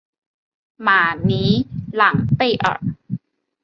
[0.77, 2.81] 马尼朗贝尔。